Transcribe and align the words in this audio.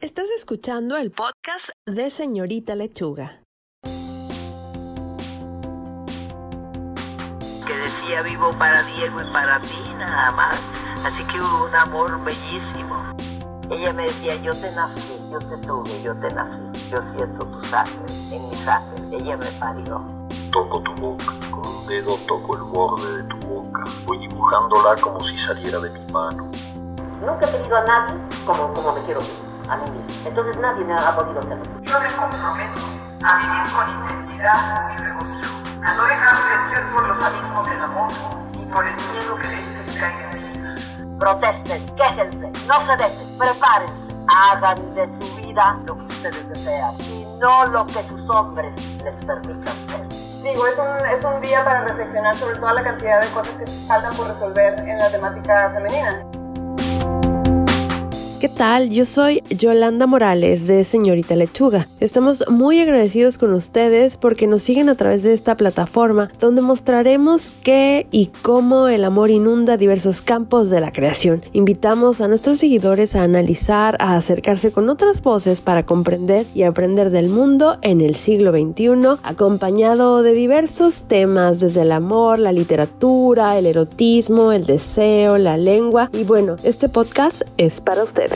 Estás 0.00 0.26
escuchando 0.36 0.96
el 0.96 1.10
podcast 1.10 1.70
de 1.84 2.08
Señorita 2.10 2.76
Lechuga. 2.76 3.42
Que 3.82 3.90
decía 7.76 8.22
vivo 8.22 8.56
para 8.56 8.84
Diego 8.84 9.20
y 9.20 9.24
para 9.32 9.60
ti 9.60 9.76
nada 9.98 10.30
más. 10.30 10.56
Así 11.04 11.24
que 11.24 11.40
hubo 11.40 11.64
un 11.64 11.74
amor 11.74 12.22
bellísimo. 12.22 13.12
Ella 13.72 13.92
me 13.92 14.04
decía, 14.04 14.36
yo 14.36 14.54
te 14.54 14.70
nací, 14.70 15.18
yo 15.32 15.40
te 15.40 15.56
tuve, 15.66 15.90
yo 16.04 16.14
te 16.20 16.32
nací. 16.32 16.60
Yo 16.92 17.02
siento 17.02 17.44
tu 17.48 17.60
sangre 17.62 18.14
en 18.30 18.48
mi 18.48 18.54
sangre. 18.54 19.16
Ella 19.16 19.36
me 19.36 19.50
parió. 19.58 20.00
Toco 20.52 20.80
tu 20.80 20.94
boca, 20.94 21.24
con 21.50 21.66
un 21.66 21.86
dedo 21.88 22.16
toco 22.28 22.54
el 22.54 22.62
borde 22.62 23.16
de 23.16 23.24
tu 23.24 23.36
boca. 23.48 23.82
Voy 24.06 24.18
dibujándola 24.18 24.94
como 25.00 25.24
si 25.24 25.36
saliera 25.36 25.80
de 25.80 25.90
mi 25.90 26.12
mano. 26.12 26.48
Nunca 27.20 27.48
he 27.48 27.50
tenido 27.50 27.76
a 27.76 27.84
nadie 27.84 28.14
como, 28.46 28.72
como 28.72 28.94
me 28.94 29.02
quiero 29.02 29.20
a 29.68 29.76
mí 29.76 29.90
mismo. 29.90 30.28
Entonces 30.28 30.56
nadie 30.58 30.84
me 30.84 30.94
ha 30.94 31.14
podido 31.14 31.40
hacerlo. 31.40 31.64
Yo 31.82 32.00
me 32.00 32.08
comprometo 32.16 32.80
a 33.24 33.36
vivir 33.36 33.72
con 33.74 33.90
intensidad 34.00 34.88
mi 34.88 35.04
regocijo, 35.04 35.58
a 35.84 35.94
no 35.94 36.04
dejarme 36.04 36.56
vencer 36.56 36.82
por 36.92 37.08
los 37.08 37.20
abismos 37.20 37.68
del 37.68 37.82
amor 37.82 38.08
ni 38.52 38.64
por 38.66 38.86
el 38.86 38.94
miedo 38.94 39.36
que 39.36 39.48
de 39.48 39.60
este 39.60 39.92
me 39.92 39.98
caiga 39.98 40.30
encima. 40.30 40.74
Protesten, 41.18 41.96
quéjense, 41.96 42.50
no 42.66 42.80
se 42.86 42.96
dejen, 42.96 43.38
prepárense, 43.38 44.14
hagan 44.28 44.94
de 44.94 45.06
su 45.06 45.36
vida 45.36 45.78
lo 45.84 45.98
que 45.98 46.04
ustedes 46.06 46.48
desean 46.48 46.94
y 47.00 47.26
no 47.40 47.66
lo 47.66 47.86
que 47.86 48.02
sus 48.02 48.28
hombres 48.30 48.76
les 49.02 49.14
permitan 49.24 49.74
ser. 49.88 50.08
Digo, 50.42 50.66
es 50.66 50.78
un, 50.78 51.06
es 51.06 51.24
un 51.24 51.40
día 51.40 51.64
para 51.64 51.82
reflexionar 51.82 52.34
sobre 52.36 52.56
toda 52.56 52.74
la 52.74 52.84
cantidad 52.84 53.20
de 53.20 53.26
cosas 53.28 53.54
que 53.56 53.66
faltan 53.88 54.14
por 54.14 54.28
resolver 54.28 54.78
en 54.78 54.98
la 54.98 55.10
temática 55.10 55.70
femenina. 55.74 56.27
¿Qué 58.40 58.48
tal? 58.48 58.90
Yo 58.90 59.04
soy 59.04 59.42
Yolanda 59.50 60.06
Morales 60.06 60.68
de 60.68 60.84
Señorita 60.84 61.34
Lechuga. 61.34 61.88
Estamos 61.98 62.44
muy 62.48 62.78
agradecidos 62.78 63.36
con 63.36 63.52
ustedes 63.52 64.16
porque 64.16 64.46
nos 64.46 64.62
siguen 64.62 64.88
a 64.88 64.94
través 64.94 65.24
de 65.24 65.34
esta 65.34 65.56
plataforma 65.56 66.30
donde 66.38 66.62
mostraremos 66.62 67.52
qué 67.64 68.06
y 68.12 68.26
cómo 68.42 68.86
el 68.86 69.02
amor 69.02 69.30
inunda 69.30 69.76
diversos 69.76 70.22
campos 70.22 70.70
de 70.70 70.80
la 70.80 70.92
creación. 70.92 71.42
Invitamos 71.52 72.20
a 72.20 72.28
nuestros 72.28 72.58
seguidores 72.58 73.16
a 73.16 73.24
analizar, 73.24 73.96
a 73.98 74.14
acercarse 74.14 74.70
con 74.70 74.88
otras 74.88 75.20
voces 75.20 75.60
para 75.60 75.84
comprender 75.84 76.46
y 76.54 76.62
aprender 76.62 77.10
del 77.10 77.30
mundo 77.30 77.78
en 77.82 78.00
el 78.00 78.14
siglo 78.14 78.52
XXI, 78.52 79.18
acompañado 79.24 80.22
de 80.22 80.34
diversos 80.34 81.02
temas 81.08 81.58
desde 81.58 81.82
el 81.82 81.90
amor, 81.90 82.38
la 82.38 82.52
literatura, 82.52 83.58
el 83.58 83.66
erotismo, 83.66 84.52
el 84.52 84.64
deseo, 84.64 85.38
la 85.38 85.56
lengua 85.56 86.08
y 86.12 86.22
bueno, 86.22 86.54
este 86.62 86.88
podcast 86.88 87.42
es 87.56 87.80
para 87.80 88.04
ustedes. 88.04 88.27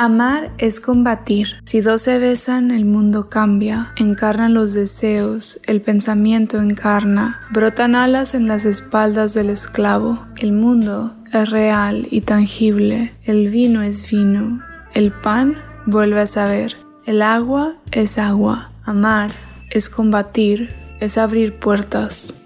Amar 0.00 0.52
es 0.58 0.80
combatir. 0.80 1.56
Si 1.64 1.80
dos 1.80 2.02
se 2.02 2.20
besan, 2.20 2.70
el 2.70 2.84
mundo 2.84 3.28
cambia. 3.28 3.88
Encarnan 3.96 4.54
los 4.54 4.72
deseos, 4.72 5.58
el 5.66 5.80
pensamiento 5.80 6.60
encarna. 6.62 7.40
Brotan 7.50 7.96
alas 7.96 8.36
en 8.36 8.46
las 8.46 8.64
espaldas 8.64 9.34
del 9.34 9.50
esclavo. 9.50 10.24
El 10.36 10.52
mundo 10.52 11.16
es 11.32 11.50
real 11.50 12.06
y 12.12 12.20
tangible. 12.20 13.12
El 13.24 13.48
vino 13.48 13.82
es 13.82 14.08
vino. 14.08 14.60
El 14.94 15.10
pan 15.10 15.58
vuelve 15.84 16.20
a 16.20 16.26
saber. 16.28 16.76
El 17.04 17.20
agua 17.20 17.74
es 17.90 18.18
agua. 18.18 18.70
Amar 18.84 19.32
es 19.70 19.90
combatir, 19.90 20.76
es 21.00 21.18
abrir 21.18 21.58
puertas. 21.58 22.37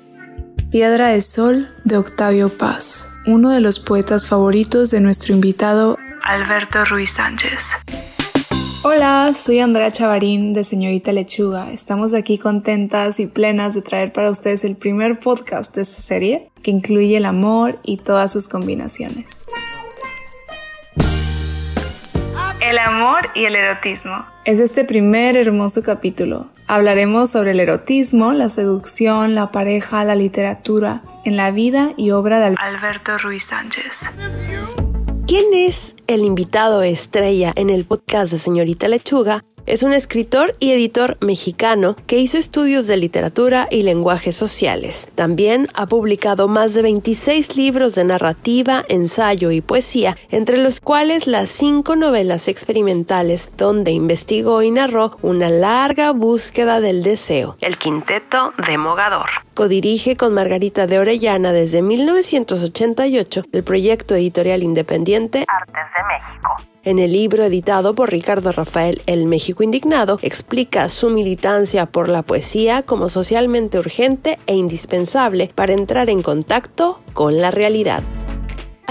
Piedra 0.73 1.09
de 1.09 1.21
Sol 1.21 1.69
de 1.85 1.99
Octavio 1.99 2.49
Paz, 2.49 3.07
uno 3.27 3.51
de 3.51 3.61
los 3.61 3.79
poetas 3.79 4.27
favoritos 4.27 4.91
de 4.91 5.03
nuestro 5.03 5.35
invitado 5.35 5.99
Alberto 6.25 6.87
Ruiz 6.87 7.11
Sánchez. 7.11 7.73
Hola, 8.83 9.35
soy 9.35 9.59
Andrea 9.59 9.93
Chavarín 9.93 10.55
de 10.55 10.65
Señorita 10.65 11.13
Lechuga. 11.13 11.71
Estamos 11.71 12.15
aquí 12.15 12.39
contentas 12.39 13.21
y 13.21 13.27
plenas 13.27 13.75
de 13.75 13.83
traer 13.83 14.15
para 14.15 14.31
ustedes 14.31 14.65
el 14.65 14.77
primer 14.77 15.21
podcast 15.21 15.77
de 15.77 15.83
esta 15.83 16.01
serie 16.01 16.51
que 16.63 16.71
incluye 16.71 17.19
el 17.19 17.27
amor 17.27 17.79
y 17.83 17.99
todas 17.99 18.33
sus 18.33 18.49
combinaciones. 18.49 19.45
El 22.73 22.79
amor 22.79 23.29
y 23.35 23.45
el 23.45 23.55
erotismo. 23.55 24.25
Es 24.47 24.59
este 24.59 24.87
primer 24.87 25.37
hermoso 25.37 25.83
capítulo. 25.83 26.47
Hablaremos 26.69 27.29
sobre 27.29 27.51
el 27.51 27.61
erotismo, 27.61 28.33
la 28.33 28.49
seducción, 28.49 29.35
la 29.35 29.51
pareja, 29.51 30.03
la 30.05 30.15
literatura, 30.15 31.03
en 31.27 31.37
la 31.37 31.51
vida 31.51 31.93
y 31.99 32.13
obra 32.13 32.41
de 32.41 32.57
Alberto 32.59 33.19
Ruiz 33.19 33.45
Sánchez. 33.45 34.09
¿Quién 35.27 35.53
es 35.53 35.97
el 36.07 36.25
invitado 36.25 36.83
estrella 36.83 37.53
en 37.57 37.69
el 37.69 37.85
podcast 37.85 38.33
de 38.33 38.39
Señorita 38.39 38.89
Lechuga? 38.89 39.43
Es 39.65 39.85
un 39.85 39.93
escritor 39.93 40.55
y 40.59 40.73
editor 40.73 41.17
mexicano 41.21 41.97
que 42.09 42.19
hizo 42.19 42.37
estudios 42.37 42.89
de 42.89 42.97
literatura 42.97 43.69
y 43.71 43.85
lenguajes 43.85 44.35
sociales. 44.35 45.09
También 45.15 45.69
ha 45.75 45.87
publicado 45.87 46.49
más 46.49 46.75
de 46.75 46.83
26 46.83 47.57
libros 47.57 47.95
de 47.95 48.03
narrativa, 48.05 48.85
ensayo 48.89 49.53
y 49.53 49.61
poesía, 49.61 50.17
entre 50.31 50.59
los 50.59 50.81
cuales 50.81 51.29
las 51.29 51.49
cinco 51.49 51.95
novelas 51.95 52.49
experimentales 52.49 53.53
donde 53.57 53.93
investigó 53.93 54.63
y 54.63 54.73
narró 54.73 55.17
una 55.23 55.49
larga 55.49 56.11
búsqueda 56.11 56.81
del 56.81 57.05
deseo, 57.05 57.57
el 57.61 57.79
quinteto 57.79 58.53
de 58.67 58.79
Mogador. 58.79 59.29
Codirige 59.55 60.17
con 60.17 60.35
Margarita 60.35 60.87
de 60.87 60.99
Orellana 60.99 61.53
desde 61.53 61.83
1988 61.83 63.45
el 63.53 63.63
proyecto 63.63 64.17
editorial 64.17 64.63
independiente 64.63 65.45
Artes 65.47 65.85
de 65.97 66.03
México. 66.05 66.72
En 66.85 66.99
el 66.99 67.13
libro 67.13 67.45
editado 67.45 67.95
por 67.95 68.11
Ricardo 68.11 68.51
Rafael 68.51 69.03
El 69.07 69.27
México 69.27 69.63
Indignado, 69.63 70.19
explica 70.21 70.89
su 70.89 71.11
militancia 71.11 71.87
por 71.87 72.09
la 72.09 72.23
poesía 72.23 72.83
como 72.83 73.09
socialmente 73.09 73.79
urgente 73.79 74.37
e 74.47 74.57
indispensable 74.57 75.53
para 75.55 75.75
entrar 75.75 76.11
en 76.11 76.23
contacto 76.23 76.99
con 77.13 77.41
la 77.41 77.53
realidad. 77.53 78.03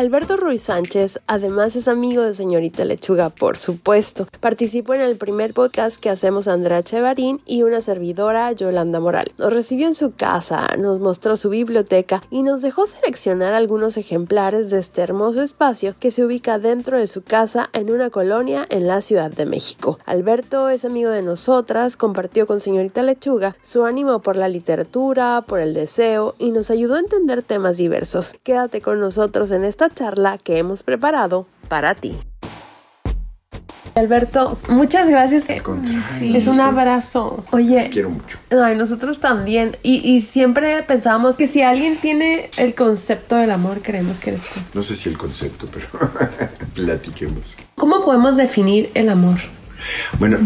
Alberto 0.02 0.36
Ruiz 0.36 0.64
Sánchez 0.64 1.20
además 1.28 1.76
es 1.76 1.88
amigo 1.88 2.24
de 2.24 2.34
señorita 2.34 2.84
Lechuga, 2.86 3.30
por 3.30 3.56
supuesto. 3.56 4.28
Participó 4.40 4.96
en 4.96 5.02
el 5.02 5.16
primer 5.16 5.54
podcast 5.54 6.02
que 6.02 6.10
hacemos 6.10 6.48
Andrea 6.48 6.82
Chevarín 6.82 7.40
y 7.46 7.62
una 7.62 7.82
servidora 7.82 8.52
Yolanda 8.52 9.00
Moral. 9.00 9.32
Nos 9.38 9.54
recibió 9.54 9.86
en 9.86 9.94
su 9.94 10.16
casa, 10.16 10.68
nos 10.80 11.00
mostró 11.00 11.38
su 11.38 11.50
biblioteca 11.50 12.24
y 12.32 12.42
nos 12.42 12.64
dejó 12.64 12.88
seleccionar 12.88 13.54
algunos 13.54 13.96
ejemplares 13.96 14.72
de 14.72 14.80
este 14.80 15.04
hermoso 15.04 15.44
espacio 15.44 15.94
que 16.00 16.10
se 16.10 16.26
ubica 16.26 16.58
dentro 16.58 16.98
de 16.98 17.06
su 17.06 17.22
casa 17.22 17.70
en 17.72 17.92
una 17.92 18.10
colonia 18.10 18.66
en 18.70 18.88
la 18.88 19.02
Ciudad 19.02 19.30
de 19.30 19.46
México. 19.46 20.00
Alberto 20.08 20.70
es 20.70 20.84
amigo 20.84 21.12
de 21.12 21.22
nosotras, 21.22 21.96
compartió 21.96 22.48
con 22.48 22.60
señorita 22.60 23.04
Lechuga 23.04 23.56
su 23.62 23.86
ánimo 23.86 24.24
por 24.24 24.36
la 24.36 24.48
literatura, 24.48 25.44
por 25.48 25.60
el 25.60 25.76
deseo 25.76 26.34
y 26.40 26.50
nos 26.50 26.72
ayudó 26.72 26.96
a 26.96 27.02
entender 27.02 27.44
temas 27.44 27.78
diversos. 27.78 28.36
Quédate 28.42 28.82
con 28.82 29.00
nosotros 29.00 29.52
en 29.52 29.64
esta 29.64 29.91
charla 29.94 30.38
que 30.38 30.58
hemos 30.58 30.84
preparado 30.84 31.48
para 31.68 31.96
ti. 31.96 32.16
Alberto, 33.94 34.58
muchas 34.70 35.10
gracias. 35.10 35.44
Sí. 36.18 36.36
Es 36.36 36.48
un 36.48 36.62
abrazo. 36.62 37.44
Oye, 37.52 37.76
Les 37.76 37.90
quiero 37.90 38.10
mucho. 38.10 38.38
ay, 38.50 38.78
nosotros 38.78 39.20
también. 39.20 39.76
Y, 39.84 39.96
y 40.10 40.22
siempre 40.22 40.82
pensábamos 40.84 41.36
que 41.36 41.48
si 41.48 41.62
alguien 41.62 42.00
tiene 42.00 42.50
el 42.56 42.74
concepto 42.74 43.36
del 43.36 43.52
amor, 43.52 43.82
creemos 43.82 44.22
que 44.22 44.30
eres 44.30 44.44
tú. 44.44 44.62
No 44.74 44.82
sé 44.82 44.96
si 44.96 45.10
el 45.10 45.18
concepto, 45.18 45.68
pero 45.72 45.88
platiquemos. 46.74 47.58
¿Cómo 47.76 48.02
podemos 48.06 48.38
definir 48.38 48.90
el 48.94 49.10
amor? 49.10 49.40
Bueno, 50.20 50.38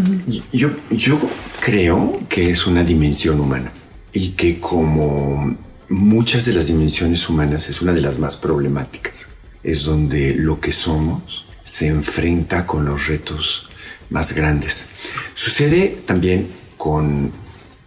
yo, 0.52 0.70
yo 0.90 1.20
creo 1.60 2.20
que 2.30 2.50
es 2.50 2.66
una 2.66 2.84
dimensión 2.84 3.40
humana 3.40 3.72
y 4.12 4.30
que 4.30 4.60
como 4.60 5.56
muchas 5.90 6.46
de 6.46 6.54
las 6.54 6.68
dimensiones 6.68 7.30
humanas 7.30 7.70
es 7.70 7.82
una 7.82 7.92
de 7.94 8.02
las 8.02 8.18
más 8.18 8.38
problemáticas. 8.38 9.28
Es 9.66 9.84
donde 9.84 10.36
lo 10.36 10.60
que 10.60 10.72
somos 10.72 11.46
se 11.64 11.88
enfrenta 11.88 12.68
con 12.68 12.86
los 12.86 13.08
retos 13.08 13.68
más 14.12 14.34
grandes. 14.34 14.92
Sucede 15.34 16.04
también 16.06 16.48
con 16.78 17.32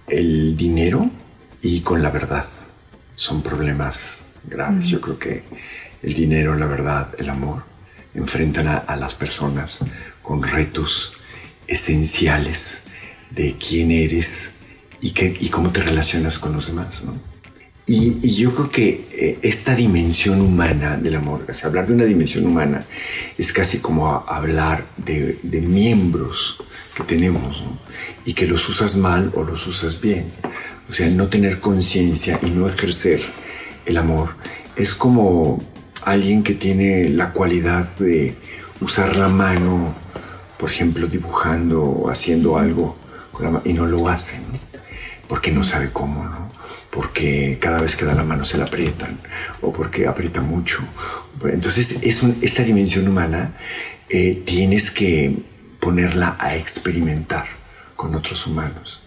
el 0.09 0.57
dinero 0.57 1.09
y 1.63 1.83
con 1.83 2.03
la 2.03 2.11
verdad. 2.11 2.47
Son 3.15 3.43
problemas 3.43 4.23
graves. 4.45 4.89
Yo 4.89 5.01
creo 5.01 5.19
que 5.21 5.45
el 6.03 6.15
dinero, 6.15 6.57
la 6.57 6.67
verdad, 6.67 7.15
el 7.19 7.31
amor 7.31 7.63
enfrentan 8.13 8.67
a, 8.67 8.79
a 8.79 8.97
las 8.97 9.15
personas 9.15 9.85
con 10.21 10.43
retos 10.43 11.15
esenciales 11.69 12.87
de 13.31 13.57
quién 13.57 13.93
eres 13.93 14.55
y, 15.01 15.13
qué, 15.13 15.37
y 15.39 15.49
cómo 15.49 15.71
te 15.71 15.81
relacionas 15.81 16.41
con 16.41 16.53
los 16.53 16.67
demás. 16.67 17.05
¿no? 17.05 17.28
Y, 17.89 18.35
yo 18.37 18.55
creo 18.55 18.71
que 18.71 19.09
eh, 19.13 19.39
esta 19.41 19.75
dimensión 19.75 20.43
humana 20.43 20.99
del 20.99 21.17
amor, 21.17 21.47
o 21.49 21.55
sea, 21.55 21.69
hablar 21.69 21.87
de 21.87 21.95
una 21.95 22.05
dimensión 22.05 22.45
humana 22.45 22.85
es 23.39 23.51
casi 23.51 23.79
como 23.79 24.25
hablar 24.29 24.85
de, 24.99 25.39
miembros 25.43 26.59
que 26.95 27.03
tenemos 27.05 27.63
¿no? 27.63 27.79
y 28.27 28.35
que 28.35 28.47
los 28.47 28.69
usas 28.69 28.97
mal 28.99 29.33
o 29.35 29.43
los 29.43 29.67
usas 29.67 30.03
bien. 30.03 30.27
O 30.91 30.93
sea, 30.93 31.09
no 31.09 31.29
tener 31.29 31.61
conciencia 31.61 32.39
y 32.43 32.51
no 32.51 32.69
ejercer 32.69 33.23
el 33.87 33.97
amor 33.97 34.37
es 34.77 34.93
como 34.93 35.63
alguien 36.03 36.43
que 36.43 36.55
tiene 36.55 37.09
la 37.09 37.33
cualidad 37.33 37.97
de 37.97 38.35
usar 38.81 39.17
la 39.17 39.29
mano, 39.29 39.95
por 40.59 40.71
ejemplo, 40.71 41.07
dibujando 41.07 41.83
o 41.83 42.11
haciendo 42.11 42.59
algo 42.59 42.97
con 43.33 43.53
la 43.53 43.63
y 43.65 43.73
no 43.73 43.87
lo 43.87 44.09
hace, 44.09 44.41
¿no? 44.41 44.59
porque 45.27 45.51
no 45.51 45.65
sabe 45.65 45.91
cómo, 45.91 46.25
¿no? 46.25 46.48
Porque 46.91 47.59
cada 47.61 47.81
vez 47.81 47.97
que 47.97 48.05
da 48.05 48.15
la 48.15 48.25
mano 48.25 48.45
se 48.45 48.59
la 48.59 48.65
aprietan 48.65 49.19
o 49.61 49.73
porque 49.73 50.07
aprieta 50.07 50.41
mucho. 50.41 50.81
Entonces, 51.45 52.03
es 52.03 52.23
esta 52.43 52.63
dimensión 52.63 53.07
humana 53.07 53.53
eh, 54.09 54.43
tienes 54.45 54.91
que 54.91 55.37
ponerla 55.81 56.37
a 56.39 56.57
experimentar 56.57 57.47
con 57.95 58.15
otros 58.15 58.47
humanos. 58.47 59.05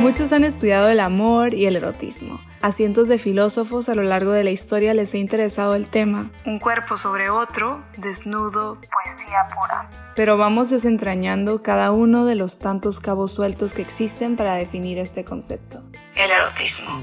Muchos 0.00 0.32
han 0.32 0.44
estudiado 0.44 0.88
el 0.88 1.00
amor 1.00 1.54
y 1.54 1.66
el 1.66 1.76
erotismo. 1.76 2.40
A 2.60 2.72
cientos 2.72 3.08
de 3.08 3.18
filósofos 3.18 3.88
a 3.88 3.94
lo 3.94 4.02
largo 4.02 4.32
de 4.32 4.44
la 4.44 4.50
historia 4.50 4.94
les 4.94 5.14
ha 5.14 5.18
interesado 5.18 5.74
el 5.74 5.88
tema. 5.88 6.30
Un 6.44 6.58
cuerpo 6.58 6.96
sobre 6.96 7.30
otro, 7.30 7.84
desnudo, 7.98 8.74
poesía 8.80 9.46
pura. 9.48 9.90
Pero 10.14 10.36
vamos 10.36 10.70
desentrañando 10.70 11.62
cada 11.62 11.92
uno 11.92 12.24
de 12.24 12.34
los 12.34 12.58
tantos 12.58 13.00
cabos 13.00 13.32
sueltos 13.32 13.74
que 13.74 13.82
existen 13.82 14.36
para 14.36 14.54
definir 14.54 14.98
este 14.98 15.24
concepto. 15.24 15.82
El 16.14 16.30
erotismo. 16.30 17.02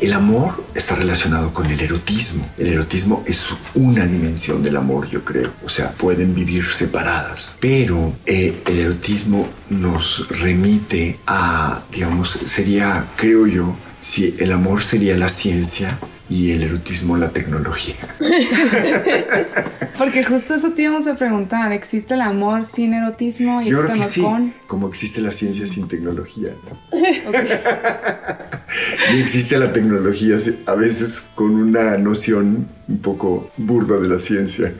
El 0.00 0.12
amor 0.12 0.64
está 0.76 0.94
relacionado 0.94 1.52
con 1.52 1.66
el 1.66 1.80
erotismo. 1.80 2.48
El 2.56 2.68
erotismo 2.68 3.24
es 3.26 3.48
una 3.74 4.06
dimensión 4.06 4.62
del 4.62 4.76
amor, 4.76 5.10
yo 5.10 5.24
creo. 5.24 5.52
O 5.64 5.68
sea, 5.68 5.90
pueden 5.92 6.32
vivir 6.32 6.64
separadas. 6.66 7.56
Pero 7.58 8.14
eh, 8.24 8.62
el 8.66 8.78
erotismo 8.78 9.48
nos 9.68 10.28
remite 10.28 11.18
a, 11.26 11.82
digamos, 11.90 12.38
sería, 12.46 13.04
creo 13.16 13.48
yo, 13.48 13.76
si 14.00 14.36
el 14.38 14.52
amor 14.52 14.84
sería 14.84 15.16
la 15.16 15.28
ciencia, 15.28 15.98
y 16.28 16.52
el 16.52 16.62
erotismo 16.62 17.16
la 17.16 17.30
tecnología. 17.30 17.96
Porque 19.98 20.22
justo 20.22 20.54
eso 20.54 20.70
te 20.70 20.82
íbamos 20.82 21.08
a 21.08 21.16
preguntar, 21.16 21.72
¿existe 21.72 22.14
el 22.14 22.20
amor 22.20 22.64
sin 22.64 22.94
erotismo 22.94 23.60
y 23.62 23.70
Yo 23.70 23.82
creo 23.82 23.94
que 23.94 24.04
sí, 24.04 24.24
como 24.66 24.88
existe 24.88 25.20
la 25.20 25.32
ciencia 25.32 25.66
sin 25.66 25.88
tecnología, 25.88 26.50
y 29.12 29.20
existe 29.20 29.58
la 29.58 29.72
tecnología 29.72 30.36
a 30.66 30.74
veces 30.74 31.30
con 31.34 31.56
una 31.56 31.98
noción 31.98 32.68
un 32.86 32.98
poco 32.98 33.50
burda 33.56 33.98
de 33.98 34.08
la 34.08 34.18
ciencia. 34.18 34.72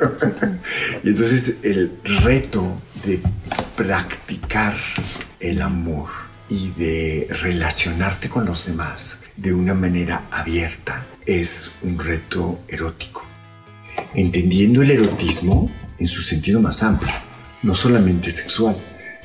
y 1.03 1.09
entonces 1.09 1.65
el 1.65 1.93
reto 2.23 2.81
de 3.05 3.21
practicar 3.77 4.77
el 5.41 5.63
amor 5.63 6.09
y 6.49 6.71
de 6.71 7.29
relacionarte 7.43 8.29
con 8.29 8.45
los 8.45 8.67
demás 8.67 9.23
de 9.37 9.53
una 9.53 9.75
manera 9.75 10.27
abierta 10.31 11.07
es 11.29 11.77
un 11.83 11.99
reto 11.99 12.59
erótico. 12.69 13.23
Entendiendo 14.15 14.81
el 14.81 14.91
erotismo 14.91 15.71
en 15.99 16.07
su 16.07 16.23
sentido 16.23 16.63
más 16.63 16.83
amplio, 16.83 17.13
no 17.63 17.75
solamente 17.75 18.31
sexual, 18.31 18.75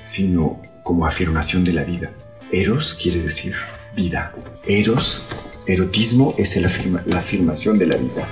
sino 0.01 0.61
como 0.83 1.07
afirmación 1.07 1.63
de 1.63 1.71
la 1.71 1.85
vida. 1.85 2.11
Eros 2.51 3.00
quiere 3.01 3.21
decir 3.21 3.55
vida. 3.95 4.33
Eros, 4.65 5.25
erotismo 5.65 6.35
es 6.38 6.57
la 7.05 7.19
afirmación 7.19 7.79
de 7.79 7.88
la 7.88 7.95
vida. 7.95 8.27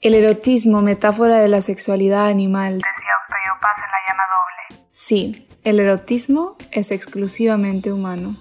El 0.00 0.14
erotismo, 0.14 0.80
metáfora 0.80 1.36
de 1.36 1.48
la 1.48 1.60
sexualidad 1.60 2.28
animal. 2.28 2.76
Decía 2.76 3.58
Paz 3.60 3.76
en 3.76 3.90
la 3.90 3.98
llama 4.08 4.22
doble. 4.32 4.86
Sí, 4.90 5.48
el 5.64 5.80
erotismo 5.80 6.56
es 6.70 6.90
exclusivamente 6.90 7.92
humano. 7.92 8.36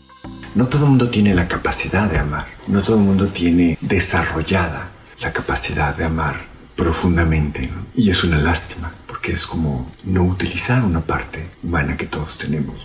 No 0.55 0.67
todo 0.67 0.83
el 0.83 0.89
mundo 0.89 1.09
tiene 1.09 1.33
la 1.33 1.47
capacidad 1.47 2.11
de 2.11 2.19
amar, 2.19 2.45
no 2.67 2.83
todo 2.83 2.97
el 2.97 3.03
mundo 3.03 3.27
tiene 3.29 3.75
desarrollada 3.81 4.91
la 5.19 5.33
capacidad 5.33 5.97
de 5.97 6.05
amar 6.05 6.35
profundamente. 6.75 7.71
Y 7.95 8.11
es 8.11 8.23
una 8.23 8.37
lástima, 8.37 8.93
porque 9.07 9.31
es 9.31 9.47
como 9.47 9.89
no 10.03 10.23
utilizar 10.23 10.83
una 10.83 11.01
parte 11.01 11.43
humana 11.63 11.97
que 11.97 12.05
todos 12.05 12.37
tenemos. 12.37 12.75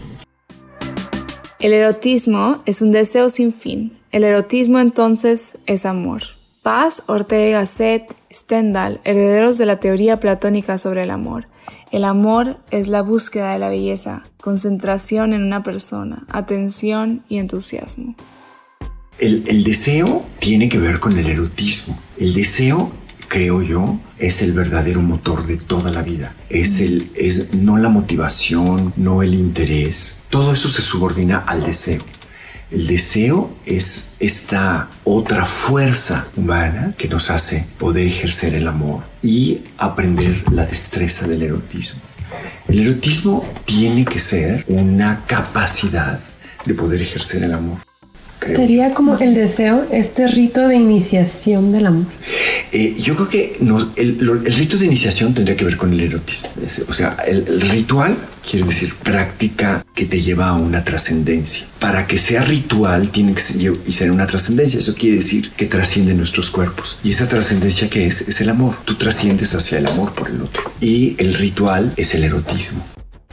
El 1.59 1.75
erotismo 1.75 2.62
es 2.65 2.81
un 2.81 2.91
deseo 2.91 3.29
sin 3.29 3.53
fin. 3.53 3.99
El 4.12 4.25
erotismo 4.25 4.81
entonces 4.81 5.59
es 5.67 5.85
amor. 5.85 6.23
Paz, 6.62 7.03
Ortega 7.06 7.61
Gasset, 7.61 8.17
Stendhal, 8.32 9.03
herederos 9.05 9.59
de 9.59 9.67
la 9.67 9.76
teoría 9.76 10.21
platónica 10.21 10.79
sobre 10.79 11.03
el 11.03 11.11
amor. 11.11 11.49
El 11.90 12.05
amor 12.05 12.58
es 12.70 12.88
la 12.88 13.00
búsqueda 13.00 13.52
de 13.55 13.58
la 13.58 13.70
belleza, 13.70 14.25
concentración 14.43 15.32
en 15.32 15.43
una 15.43 15.62
persona, 15.62 16.26
atención 16.29 17.25
y 17.31 17.38
entusiasmo. 17.38 18.14
El, 19.19 19.64
deseo 19.64 20.25
tiene 20.38 20.69
que 20.69 20.79
ver 20.79 21.00
con 21.00 21.19
el 21.19 21.26
erotismo. 21.26 21.99
El 22.19 22.35
deseo, 22.35 22.93
creo 23.26 23.62
yo, 23.62 23.99
es 24.19 24.43
el 24.43 24.52
verdadero 24.52 25.00
motor 25.00 25.46
de 25.46 25.56
toda 25.56 25.90
la 25.90 26.02
vida. 26.02 26.37
Es 26.50 26.81
el, 26.81 27.11
es 27.17 27.55
no 27.55 27.79
la 27.79 27.88
motivación, 27.88 28.93
no 28.96 29.23
el 29.23 29.35
interés. 29.35 30.20
Todo 30.29 30.52
eso 30.52 30.69
se 30.69 30.82
subordina 30.82 31.38
al 31.38 31.64
deseo. 31.64 32.05
El 32.70 32.87
deseo 32.87 33.50
es 33.65 34.12
esta 34.20 34.91
otra 35.05 35.47
fuerza 35.47 36.29
humana 36.37 36.94
que 36.99 37.09
nos 37.09 37.31
hace 37.31 37.67
poder 37.79 38.06
ejercer 38.06 38.55
el 38.55 38.69
amor 38.69 39.05
y 39.23 39.62
aprender 39.79 40.44
la 40.53 40.67
destreza 40.67 41.26
del 41.26 41.43
erotismo. 41.43 42.03
El 42.69 42.81
erotismo 42.81 43.43
tiene 43.65 44.05
que 44.05 44.19
ser 44.19 44.65
una 44.69 45.25
capacidad 45.26 46.20
de 46.67 46.75
poder 46.75 47.00
ejercer 47.00 47.43
el 47.43 47.55
amor. 47.55 47.88
Sería 48.40 48.94
como 48.94 49.19
el 49.19 49.35
deseo, 49.35 49.87
este 49.90 50.29
rito 50.29 50.69
de 50.69 50.76
iniciación 50.76 51.73
del 51.73 51.87
amor. 51.87 52.06
Eh, 52.73 52.94
yo 53.00 53.14
creo 53.14 53.29
que 53.29 53.56
el, 53.96 54.56
rito 54.56 54.76
de 54.76 54.87
iniciación 54.87 55.35
tendría 55.35 55.56
que 55.56 55.64
ver 55.64 55.76
con 55.76 55.93
el 55.93 56.00
erotismo. 56.00 56.50
O 56.88 56.93
sea, 56.93 57.17
el, 57.26 57.61
ritual 57.61 58.17
quiere 58.49 58.67
decir 58.67 58.94
práctica 58.94 59.85
que 59.94 60.06
te 60.06 60.20
lleva 60.20 60.49
a 60.49 60.55
una 60.55 60.85
trascendencia. 60.85 61.67
Para 61.79 62.06
que 62.06 62.19
sea 62.19 62.43
ritual 62.44 63.11
tiene 63.11 63.35
que 63.35 63.40
ser 63.93 64.11
una 64.11 64.26
trascendencia. 64.26 64.79
Eso 64.79 64.94
quiere 64.94 65.17
decir 65.17 65.50
que 65.56 65.67
trasciende 65.67 66.14
nuestros 66.14 66.50
cuerpos. 66.50 66.99
Y 67.02 67.11
esa 67.11 67.29
trascendencia 67.29 67.90
que 67.90 68.06
es, 68.06 68.23
es 68.23 68.40
el 68.40 68.49
amor. 68.49 68.76
Tú 68.85 68.94
trasciendes 68.94 69.55
hacia 69.55 69.79
el 69.79 69.87
amor 69.87 70.14
por 70.14 70.31
el 70.31 70.40
otro. 70.43 70.70
Y 70.81 71.17
el 71.19 71.35
ritual 71.35 71.93
es 71.96 72.14
el 72.14 72.25
erotismo. 72.25 72.85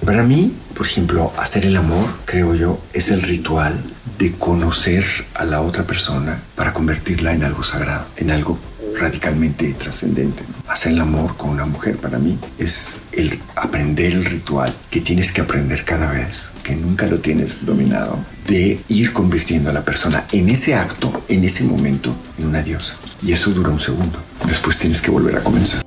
Para 0.03 0.23
mí, 0.23 0.53
por 0.75 0.85
ejemplo, 0.85 1.31
hacer 1.37 1.65
el 1.65 1.77
amor, 1.77 2.05
creo 2.25 2.53
yo, 2.53 2.79
es 2.93 3.11
el 3.11 3.21
ritual 3.21 3.81
de 4.19 4.33
conocer 4.33 5.05
a 5.33 5.45
la 5.45 5.61
otra 5.61 5.87
persona 5.87 6.41
para 6.55 6.73
convertirla 6.73 7.33
en 7.33 7.43
algo 7.43 7.63
sagrado, 7.63 8.05
en 8.17 8.29
algo 8.29 8.59
radicalmente 8.99 9.73
trascendente. 9.73 10.43
Hacer 10.67 10.91
el 10.93 11.01
amor 11.01 11.35
con 11.37 11.49
una 11.49 11.65
mujer 11.65 11.97
para 11.97 12.19
mí 12.19 12.37
es 12.57 12.97
el 13.13 13.39
aprender 13.55 14.13
el 14.13 14.25
ritual 14.25 14.73
que 14.89 15.01
tienes 15.01 15.31
que 15.31 15.41
aprender 15.41 15.85
cada 15.85 16.11
vez, 16.11 16.51
que 16.63 16.75
nunca 16.75 17.07
lo 17.07 17.19
tienes 17.19 17.65
dominado, 17.65 18.17
de 18.47 18.81
ir 18.89 19.13
convirtiendo 19.13 19.69
a 19.69 19.73
la 19.73 19.85
persona 19.85 20.25
en 20.31 20.49
ese 20.49 20.75
acto, 20.75 21.23
en 21.29 21.43
ese 21.43 21.63
momento, 21.63 22.15
en 22.37 22.47
una 22.47 22.61
diosa. 22.61 22.97
Y 23.23 23.31
eso 23.31 23.51
dura 23.51 23.69
un 23.69 23.79
segundo. 23.79 24.19
Después 24.45 24.77
tienes 24.77 25.01
que 25.01 25.11
volver 25.11 25.37
a 25.37 25.41
comenzar. 25.41 25.84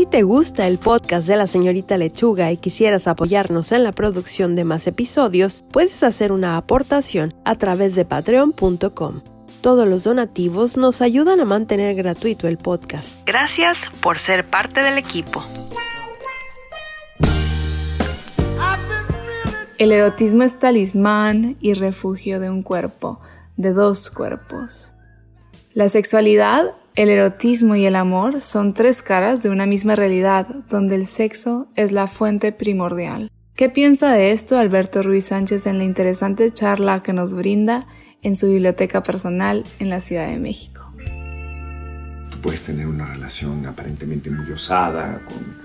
Si 0.00 0.06
te 0.06 0.22
gusta 0.22 0.66
el 0.66 0.78
podcast 0.78 1.28
de 1.28 1.36
la 1.36 1.46
señorita 1.46 1.98
Lechuga 1.98 2.50
y 2.50 2.56
quisieras 2.56 3.06
apoyarnos 3.06 3.70
en 3.70 3.84
la 3.84 3.92
producción 3.92 4.56
de 4.56 4.64
más 4.64 4.86
episodios, 4.86 5.62
puedes 5.72 6.02
hacer 6.02 6.32
una 6.32 6.56
aportación 6.56 7.34
a 7.44 7.54
través 7.56 7.94
de 7.96 8.06
patreon.com. 8.06 9.20
Todos 9.60 9.86
los 9.86 10.02
donativos 10.02 10.78
nos 10.78 11.02
ayudan 11.02 11.38
a 11.40 11.44
mantener 11.44 11.96
gratuito 11.96 12.48
el 12.48 12.56
podcast. 12.56 13.18
Gracias 13.26 13.90
por 14.00 14.18
ser 14.18 14.48
parte 14.48 14.80
del 14.80 14.96
equipo. 14.96 15.44
El 19.76 19.92
erotismo 19.92 20.44
es 20.44 20.58
talismán 20.58 21.58
y 21.60 21.74
refugio 21.74 22.40
de 22.40 22.48
un 22.48 22.62
cuerpo, 22.62 23.20
de 23.58 23.74
dos 23.74 24.10
cuerpos. 24.10 24.94
La 25.74 25.90
sexualidad 25.90 26.72
el 27.00 27.08
erotismo 27.08 27.76
y 27.76 27.86
el 27.86 27.96
amor 27.96 28.42
son 28.42 28.74
tres 28.74 29.02
caras 29.02 29.42
de 29.42 29.48
una 29.48 29.64
misma 29.64 29.96
realidad, 29.96 30.46
donde 30.68 30.96
el 30.96 31.06
sexo 31.06 31.70
es 31.74 31.92
la 31.92 32.06
fuente 32.06 32.52
primordial. 32.52 33.30
¿Qué 33.54 33.70
piensa 33.70 34.12
de 34.12 34.32
esto 34.32 34.58
Alberto 34.58 35.02
Ruiz 35.02 35.24
Sánchez 35.24 35.66
en 35.66 35.78
la 35.78 35.84
interesante 35.84 36.50
charla 36.50 37.02
que 37.02 37.14
nos 37.14 37.34
brinda 37.34 37.86
en 38.20 38.36
su 38.36 38.48
biblioteca 38.48 39.02
personal 39.02 39.64
en 39.78 39.88
la 39.88 40.00
Ciudad 40.00 40.28
de 40.28 40.38
México? 40.38 40.92
Tú 42.30 42.38
puedes 42.42 42.64
tener 42.64 42.86
una 42.86 43.06
relación 43.06 43.64
aparentemente 43.64 44.28
muy 44.30 44.50
osada 44.52 45.22
con 45.24 45.56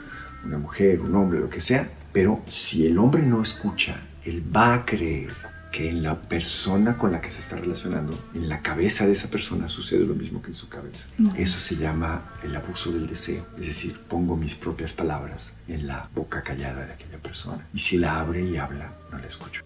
una 0.46 0.58
mujer, 0.58 1.02
un 1.02 1.14
hombre, 1.16 1.42
lo 1.42 1.50
que 1.50 1.60
sea, 1.60 1.86
pero 2.14 2.44
si 2.48 2.88
el 2.88 2.98
hombre 2.98 3.22
no 3.24 3.42
escucha, 3.42 3.98
él 4.24 4.42
va 4.56 4.74
a 4.74 4.86
creer 4.86 5.32
que 5.76 5.90
en 5.90 6.04
la 6.04 6.22
persona 6.22 6.98
con 6.98 7.12
la 7.12 7.20
que 7.20 7.30
se 7.30 7.40
está 7.40 7.58
relacionando, 7.58 8.18
en 8.34 8.48
la 8.48 8.62
cabeza 8.62 9.06
de 9.06 9.12
esa 9.12 9.30
persona 9.30 9.68
sucede 9.68 10.06
lo 10.06 10.16
mismo 10.16 10.42
que 10.42 10.48
en 10.48 10.54
su 10.54 10.70
cabeza. 10.70 11.10
Eso 11.36 11.60
se 11.60 11.76
llama 11.76 12.24
el 12.46 12.56
abuso 12.56 12.94
del 12.94 13.08
deseo. 13.08 13.46
Es 13.60 13.66
decir, 13.66 14.00
pongo 14.08 14.38
mis 14.38 14.56
propias 14.56 14.94
palabras 14.94 15.58
en 15.68 15.86
la 15.86 16.10
boca 16.16 16.44
callada 16.44 16.86
de 16.86 16.94
aquella 16.94 17.22
persona. 17.22 17.68
Y 17.74 17.80
si 17.80 17.98
la 17.98 18.22
abre 18.22 18.50
y 18.50 18.56
habla, 18.56 18.96
no 19.12 19.20
la 19.20 19.28
escucho. 19.28 19.64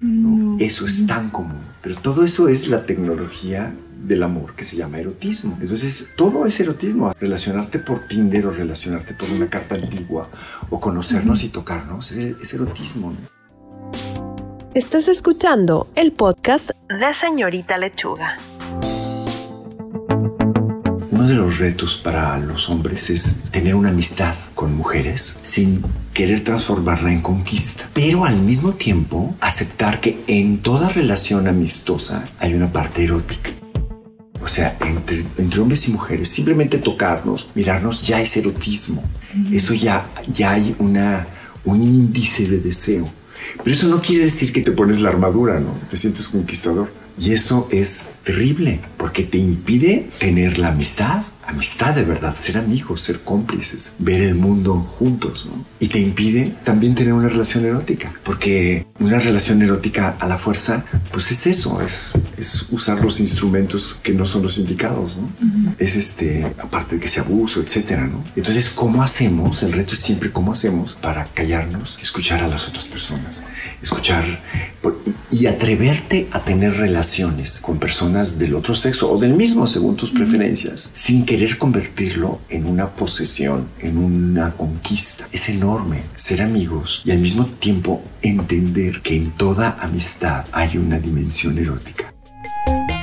¿no? 0.00 0.56
Eso 0.58 0.84
es 0.84 1.06
tan 1.06 1.30
común. 1.30 1.62
Pero 1.80 1.94
todo 1.94 2.24
eso 2.24 2.48
es 2.48 2.66
la 2.66 2.84
tecnología 2.84 3.72
del 4.04 4.24
amor 4.24 4.56
que 4.56 4.64
se 4.64 4.74
llama 4.74 4.98
erotismo. 4.98 5.56
Entonces, 5.60 6.14
todo 6.16 6.46
es 6.46 6.58
erotismo. 6.58 7.12
Relacionarte 7.20 7.78
por 7.78 8.00
Tinder 8.08 8.48
o 8.48 8.50
relacionarte 8.50 9.14
por 9.14 9.30
una 9.30 9.48
carta 9.48 9.76
antigua 9.76 10.28
o 10.70 10.80
conocernos 10.80 11.44
y 11.44 11.50
tocarnos 11.50 12.10
es, 12.10 12.34
es 12.42 12.52
erotismo. 12.52 13.12
¿no? 13.12 13.35
Estás 14.76 15.08
escuchando 15.08 15.90
el 15.94 16.12
podcast 16.12 16.68
de 16.90 17.14
Señorita 17.18 17.78
Lechuga. 17.78 18.36
Uno 21.10 21.26
de 21.26 21.34
los 21.34 21.58
retos 21.58 21.96
para 21.96 22.36
los 22.36 22.68
hombres 22.68 23.08
es 23.08 23.44
tener 23.50 23.74
una 23.74 23.88
amistad 23.88 24.34
con 24.54 24.76
mujeres 24.76 25.38
sin 25.40 25.82
querer 26.12 26.44
transformarla 26.44 27.10
en 27.10 27.22
conquista, 27.22 27.88
pero 27.94 28.26
al 28.26 28.36
mismo 28.36 28.74
tiempo 28.74 29.34
aceptar 29.40 29.98
que 29.98 30.22
en 30.26 30.58
toda 30.58 30.90
relación 30.90 31.48
amistosa 31.48 32.28
hay 32.38 32.52
una 32.52 32.70
parte 32.70 33.02
erótica. 33.02 33.52
O 34.42 34.46
sea, 34.46 34.76
entre, 34.84 35.24
entre 35.38 35.58
hombres 35.58 35.88
y 35.88 35.92
mujeres, 35.92 36.28
simplemente 36.28 36.76
tocarnos, 36.76 37.48
mirarnos, 37.54 38.06
ya 38.06 38.20
es 38.20 38.36
erotismo. 38.36 39.02
Eso 39.50 39.72
ya, 39.72 40.06
ya 40.26 40.50
hay 40.50 40.76
una, 40.78 41.26
un 41.64 41.82
índice 41.82 42.46
de 42.46 42.58
deseo. 42.58 43.10
Pero 43.62 43.76
eso 43.76 43.88
no 43.88 44.00
quiere 44.00 44.24
decir 44.24 44.52
que 44.52 44.62
te 44.62 44.72
pones 44.72 45.00
la 45.00 45.08
armadura, 45.08 45.60
¿no? 45.60 45.78
Te 45.90 45.96
sientes 45.96 46.28
conquistador. 46.28 46.90
Y 47.18 47.32
eso 47.32 47.68
es 47.70 48.16
terrible 48.24 48.80
porque 48.96 49.22
te 49.24 49.38
impide 49.38 50.10
tener 50.18 50.58
la 50.58 50.68
amistad, 50.68 51.24
amistad 51.46 51.94
de 51.94 52.04
verdad, 52.04 52.34
ser 52.34 52.58
amigos, 52.58 53.00
ser 53.00 53.20
cómplices, 53.20 53.96
ver 53.98 54.20
el 54.22 54.34
mundo 54.34 54.74
juntos, 54.98 55.46
¿no? 55.46 55.64
Y 55.78 55.88
te 55.88 55.98
impide 55.98 56.54
también 56.64 56.94
tener 56.94 57.12
una 57.12 57.28
relación 57.28 57.64
erótica, 57.64 58.12
porque 58.24 58.86
una 58.98 59.18
relación 59.18 59.62
erótica 59.62 60.16
a 60.18 60.26
la 60.26 60.38
fuerza, 60.38 60.84
pues 61.12 61.30
es 61.30 61.46
eso, 61.46 61.80
es, 61.80 62.12
es 62.36 62.66
usar 62.70 63.02
los 63.04 63.20
instrumentos 63.20 63.98
que 64.02 64.12
no 64.12 64.26
son 64.26 64.42
los 64.42 64.58
indicados, 64.58 65.16
¿no? 65.16 65.30
Es 65.78 65.96
este, 65.96 66.44
aparte 66.58 66.96
de 66.96 67.00
que 67.00 67.08
sea 67.08 67.22
abuso, 67.22 67.60
etcétera, 67.60 68.06
¿no? 68.06 68.24
Entonces, 68.34 68.70
¿cómo 68.70 69.02
hacemos? 69.02 69.62
El 69.62 69.72
reto 69.72 69.94
es 69.94 70.00
siempre 70.00 70.30
cómo 70.30 70.52
hacemos 70.52 70.94
para 70.94 71.26
callarnos, 71.26 71.98
escuchar 72.02 72.42
a 72.42 72.48
las 72.48 72.68
otras 72.68 72.86
personas, 72.88 73.44
escuchar 73.82 74.24
y, 75.30 75.46
atreverte 75.46 76.28
a 76.32 76.40
tener 76.40 76.76
relaciones 76.76 77.60
con 77.60 77.78
personas 77.78 78.38
del 78.38 78.54
otro 78.54 78.74
sexo 78.74 79.10
o 79.10 79.18
del 79.18 79.34
mismo 79.34 79.66
según 79.66 79.96
tus 79.96 80.10
preferencias, 80.10 80.90
sin 80.92 81.24
querer 81.24 81.58
convertirlo 81.58 82.40
en 82.48 82.66
una 82.66 82.90
posesión, 82.90 83.68
en 83.80 83.98
una 83.98 84.52
conquista. 84.52 85.28
Es 85.32 85.48
enorme 85.48 86.02
ser 86.16 86.42
amigos 86.42 87.02
y 87.04 87.12
al 87.12 87.18
mismo 87.18 87.46
tiempo 87.46 88.02
entender 88.22 89.02
que 89.02 89.14
en 89.14 89.30
toda 89.32 89.76
amistad 89.80 90.46
hay 90.52 90.78
una 90.78 90.98
dimensión 90.98 91.58
erótica. 91.58 92.15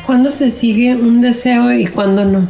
¿Cuándo 0.05 0.31
se 0.31 0.49
sigue 0.49 0.95
un 0.95 1.21
deseo 1.21 1.71
y 1.71 1.87
cuándo 1.87 2.25
no? 2.25 2.49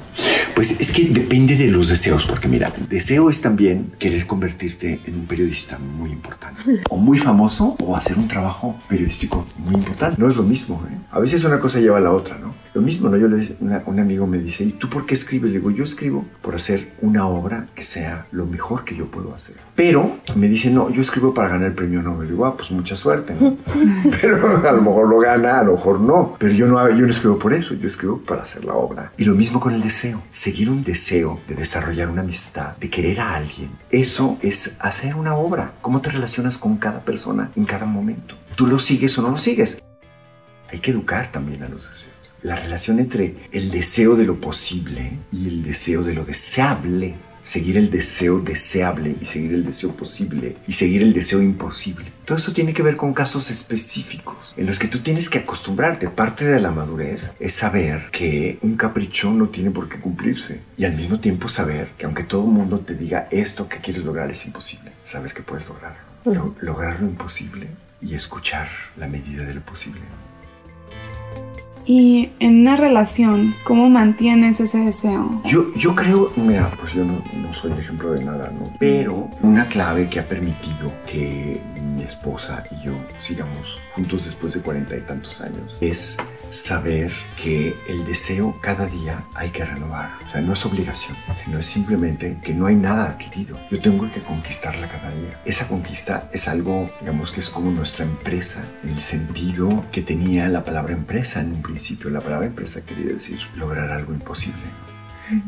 Pues 0.55 0.79
es 0.79 0.91
que 0.91 1.05
depende 1.05 1.55
de 1.55 1.67
los 1.67 1.89
deseos, 1.89 2.25
porque 2.25 2.47
mira, 2.47 2.71
deseo 2.89 3.29
es 3.29 3.41
también 3.41 3.91
querer 3.99 4.25
convertirte 4.25 5.01
en 5.05 5.15
un 5.15 5.25
periodista 5.25 5.77
muy 5.79 6.11
importante, 6.11 6.61
o 6.89 6.97
muy 6.97 7.17
famoso, 7.17 7.75
o 7.79 7.95
hacer 7.95 8.17
un 8.17 8.27
trabajo 8.27 8.77
periodístico 8.87 9.45
muy 9.57 9.75
importante. 9.75 10.19
No 10.19 10.27
es 10.27 10.35
lo 10.35 10.43
mismo, 10.43 10.83
¿eh? 10.91 10.95
A 11.11 11.19
veces 11.19 11.43
una 11.43 11.59
cosa 11.59 11.79
lleva 11.79 11.97
a 11.97 12.01
la 12.01 12.11
otra, 12.11 12.37
¿no? 12.37 12.53
Lo 12.73 12.81
mismo, 12.81 13.07
¿no? 13.07 13.17
Yo 13.17 13.27
le 13.27 13.55
una- 13.59 13.83
un 13.85 13.99
amigo 13.99 14.25
me 14.25 14.39
dice, 14.39 14.63
¿y 14.63 14.71
tú 14.71 14.89
por 14.89 15.05
qué 15.05 15.13
escribes? 15.13 15.51
Le 15.51 15.57
digo, 15.59 15.69
yo 15.69 15.83
escribo 15.83 16.25
por 16.41 16.55
hacer 16.55 16.91
una 17.01 17.27
obra 17.27 17.67
que 17.75 17.83
sea 17.83 18.25
lo 18.31 18.47
mejor 18.47 18.83
que 18.83 18.95
yo 18.95 19.11
puedo 19.11 19.31
hacer. 19.33 19.57
Pero 19.75 20.17
me 20.35 20.47
dice, 20.47 20.71
no, 20.71 20.89
yo 20.89 21.01
escribo 21.03 21.33
para 21.35 21.49
ganar 21.49 21.67
el 21.67 21.73
premio 21.75 22.01
Nobel. 22.01 22.27
Le 22.27 22.33
digo, 22.33 22.45
ah, 22.47 22.57
pues 22.57 22.71
mucha 22.71 22.95
suerte, 22.95 23.35
¿no? 23.39 23.57
Pero 24.21 24.67
a 24.67 24.71
lo 24.71 24.81
mejor 24.81 25.07
lo 25.07 25.19
gana, 25.19 25.59
a 25.59 25.63
lo 25.63 25.73
mejor 25.73 25.99
no. 25.99 26.35
Pero 26.39 26.53
yo 26.53 26.65
no, 26.67 26.89
yo 26.89 27.05
no 27.05 27.11
escribo 27.11 27.37
por 27.37 27.53
eso, 27.53 27.75
yo 27.75 27.85
escribo 27.87 28.17
para 28.19 28.41
hacer 28.41 28.65
la 28.65 28.73
obra. 28.73 29.11
Y 29.17 29.25
lo 29.25 29.35
mismo 29.35 29.59
con 29.59 29.73
el 29.75 29.81
deseo. 29.83 30.23
Seguir 30.31 30.69
un 30.71 30.83
deseo 30.83 31.39
de 31.47 31.53
desarrollar 31.55 32.09
una 32.09 32.21
amistad, 32.21 32.75
de 32.77 32.89
querer 32.89 33.19
a 33.19 33.35
alguien. 33.35 33.69
Eso 33.91 34.37
es 34.41 34.77
hacer 34.79 35.13
una 35.15 35.35
obra. 35.35 35.73
¿Cómo 35.81 36.01
te 36.01 36.09
relacionas 36.09 36.57
con 36.57 36.77
cada 36.77 37.01
persona 37.05 37.51
en 37.55 37.65
cada 37.65 37.85
momento? 37.85 38.35
¿Tú 38.55 38.65
lo 38.65 38.79
sigues 38.79 39.15
o 39.19 39.21
no 39.21 39.29
lo 39.29 39.37
sigues? 39.37 39.83
Hay 40.71 40.79
que 40.79 40.89
educar 40.89 41.31
también 41.31 41.61
a 41.61 41.69
los 41.69 41.87
deseos. 41.87 42.15
La 42.43 42.55
relación 42.57 42.99
entre 42.99 43.35
el 43.51 43.71
deseo 43.71 44.15
de 44.15 44.25
lo 44.25 44.39
posible 44.41 45.13
y 45.31 45.47
el 45.47 45.63
deseo 45.63 46.03
de 46.03 46.13
lo 46.13 46.25
deseable. 46.25 47.15
Seguir 47.43 47.75
el 47.75 47.89
deseo 47.91 48.39
deseable 48.39 49.17
y 49.19 49.25
seguir 49.25 49.53
el 49.53 49.65
deseo 49.65 49.93
posible 49.97 50.55
y 50.65 50.71
seguir 50.73 51.01
el 51.03 51.11
deseo 51.11 51.41
imposible. 51.41 52.05
Todo 52.23 52.37
eso 52.37 52.53
tiene 52.53 52.73
que 52.73 52.83
ver 52.83 52.95
con 52.95 53.13
casos 53.13 53.49
específicos 53.51 54.53
en 54.55 54.65
los 54.65 54.79
que 54.79 54.87
tú 54.87 54.99
tienes 54.99 55.27
que 55.27 55.39
acostumbrarte. 55.39 56.07
Parte 56.07 56.45
de 56.45 56.61
la 56.61 56.71
madurez 56.71 57.33
es 57.41 57.51
saber 57.53 58.09
que 58.13 58.59
un 58.61 58.77
capricho 58.77 59.31
no 59.31 59.49
tiene 59.49 59.71
por 59.71 59.89
qué 59.89 59.99
cumplirse 59.99 60.61
y 60.77 60.85
al 60.85 60.95
mismo 60.95 61.19
tiempo 61.19 61.49
saber 61.49 61.89
que 61.97 62.05
aunque 62.05 62.23
todo 62.23 62.45
el 62.45 62.51
mundo 62.51 62.79
te 62.79 62.95
diga 62.95 63.27
esto 63.29 63.67
que 63.67 63.79
quieres 63.79 64.05
lograr 64.05 64.31
es 64.31 64.45
imposible, 64.45 64.91
saber 65.03 65.33
que 65.33 65.41
puedes 65.41 65.67
lograrlo. 65.67 65.99
Lo- 66.23 66.55
lograr 66.61 67.01
lo 67.01 67.07
imposible 67.07 67.67
y 68.01 68.15
escuchar 68.15 68.69
la 68.95 69.07
medida 69.07 69.43
de 69.43 69.53
lo 69.55 69.61
posible. 69.65 69.99
Y 71.85 72.29
en 72.39 72.61
una 72.61 72.75
relación, 72.75 73.53
¿cómo 73.63 73.89
mantienes 73.89 74.59
ese 74.59 74.79
deseo? 74.79 75.41
Yo, 75.45 75.73
yo 75.75 75.95
creo, 75.95 76.31
mira, 76.35 76.71
pues 76.79 76.93
yo 76.93 77.03
no, 77.03 77.23
no 77.37 77.53
soy 77.53 77.71
ejemplo 77.73 78.11
de 78.11 78.23
nada, 78.23 78.51
¿no? 78.51 78.71
Pero 78.79 79.29
una 79.41 79.67
clave 79.67 80.07
que 80.09 80.19
ha 80.19 80.27
permitido 80.27 80.93
que 81.05 81.61
mi 81.95 82.03
esposa 82.03 82.63
y 82.71 82.85
yo 82.85 82.93
sigamos 83.17 83.81
juntos 83.93 84.25
después 84.25 84.53
de 84.53 84.61
cuarenta 84.61 84.95
y 84.95 85.01
tantos 85.01 85.41
años 85.41 85.77
es 85.81 86.17
saber 86.49 87.11
que 87.41 87.75
el 87.87 88.05
deseo 88.05 88.57
cada 88.61 88.87
día 88.87 89.23
hay 89.33 89.49
que 89.49 89.65
renovar. 89.65 90.09
O 90.25 90.29
sea, 90.31 90.41
no 90.41 90.53
es 90.53 90.65
obligación, 90.65 91.17
sino 91.43 91.59
es 91.59 91.65
simplemente 91.65 92.37
que 92.43 92.53
no 92.53 92.67
hay 92.67 92.75
nada 92.75 93.05
adquirido. 93.05 93.59
Yo 93.69 93.81
tengo 93.81 94.09
que 94.11 94.21
conquistarla 94.21 94.87
cada 94.87 95.09
día. 95.11 95.41
Esa 95.45 95.67
conquista 95.67 96.29
es 96.31 96.47
algo, 96.47 96.89
digamos 96.99 97.31
que 97.31 97.39
es 97.39 97.49
como 97.49 97.71
nuestra 97.71 98.05
empresa, 98.05 98.65
en 98.83 98.91
el 98.91 99.01
sentido 99.01 99.85
que 99.91 100.01
tenía 100.01 100.47
la 100.47 100.63
palabra 100.63 100.93
empresa 100.93 101.41
en 101.41 101.47
un 101.47 101.61
principio. 101.61 101.72
La 102.11 102.21
palabra 102.21 102.45
empresa 102.45 102.85
quería 102.85 103.13
decir 103.13 103.39
lograr 103.55 103.91
algo 103.91 104.13
imposible. 104.13 104.61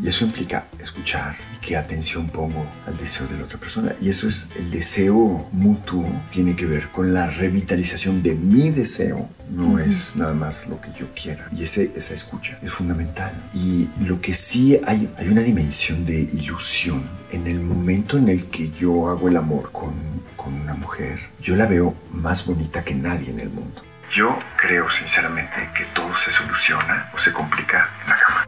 Y 0.01 0.07
eso 0.07 0.25
implica 0.25 0.67
escuchar 0.79 1.35
y 1.53 1.65
qué 1.65 1.77
atención 1.77 2.27
pongo 2.27 2.65
al 2.87 2.97
deseo 2.97 3.27
de 3.27 3.37
la 3.37 3.43
otra 3.43 3.59
persona. 3.59 3.93
Y 4.01 4.09
eso 4.09 4.27
es 4.27 4.49
el 4.55 4.71
deseo 4.71 5.47
mutuo, 5.51 6.05
tiene 6.31 6.55
que 6.55 6.65
ver 6.65 6.89
con 6.91 7.13
la 7.13 7.29
revitalización 7.29 8.23
de 8.23 8.33
mi 8.33 8.71
deseo. 8.71 9.29
No 9.49 9.77
es 9.77 10.15
nada 10.15 10.33
más 10.33 10.67
lo 10.67 10.81
que 10.81 10.89
yo 10.97 11.07
quiera. 11.13 11.47
Y 11.55 11.63
ese, 11.63 11.91
esa 11.95 12.13
escucha 12.13 12.57
es 12.63 12.71
fundamental. 12.71 13.33
Y 13.53 13.89
lo 14.01 14.19
que 14.21 14.33
sí 14.33 14.79
hay, 14.85 15.09
hay 15.17 15.27
una 15.27 15.41
dimensión 15.41 16.05
de 16.05 16.21
ilusión. 16.21 17.03
En 17.31 17.45
el 17.47 17.59
momento 17.59 18.17
en 18.17 18.29
el 18.29 18.45
que 18.45 18.71
yo 18.71 19.09
hago 19.09 19.27
el 19.27 19.37
amor 19.37 19.71
con, 19.71 19.93
con 20.35 20.53
una 20.53 20.73
mujer, 20.73 21.19
yo 21.41 21.55
la 21.55 21.65
veo 21.67 21.95
más 22.11 22.45
bonita 22.45 22.83
que 22.83 22.95
nadie 22.95 23.29
en 23.29 23.39
el 23.39 23.49
mundo. 23.49 23.81
Yo 24.13 24.37
creo 24.57 24.89
sinceramente 24.89 25.69
que 25.75 25.85
todo 25.93 26.15
se 26.17 26.31
soluciona 26.31 27.11
o 27.13 27.17
se 27.17 27.33
complica 27.33 27.89
en 28.03 28.09
la 28.09 28.19
cama. 28.19 28.47